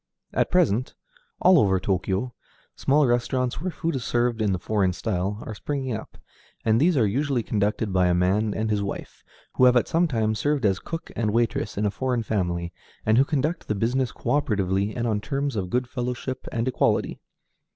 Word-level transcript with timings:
At 0.33 0.49
present, 0.49 0.95
all 1.41 1.59
over 1.59 1.79
Tōkyō, 1.79 2.31
small 2.75 3.05
restaurants, 3.05 3.61
where 3.61 3.69
food 3.69 3.95
is 3.95 4.03
served 4.03 4.41
in 4.41 4.51
the 4.51 4.57
foreign 4.57 4.93
style, 4.93 5.37
are 5.45 5.53
springing 5.53 5.95
up, 5.95 6.17
and 6.65 6.81
these 6.81 6.97
are 6.97 7.05
usually 7.05 7.43
conducted 7.43 7.93
by 7.93 8.07
a 8.07 8.15
man 8.15 8.51
and 8.55 8.71
his 8.71 8.81
wife 8.81 9.23
who 9.57 9.65
have 9.65 9.77
at 9.77 9.87
some 9.87 10.07
time 10.07 10.33
served 10.33 10.65
as 10.65 10.79
cook 10.79 11.11
and 11.15 11.29
waitress 11.29 11.77
in 11.77 11.85
a 11.85 11.91
foreign 11.91 12.23
family, 12.23 12.73
and 13.05 13.19
who 13.19 13.23
conduct 13.25 13.67
the 13.67 13.75
business 13.75 14.11
cöoperatively 14.11 14.91
and 14.97 15.05
on 15.05 15.21
terms 15.21 15.55
of 15.55 15.69
good 15.69 15.87
fellowship 15.87 16.47
and 16.51 16.67
equality. 16.67 17.19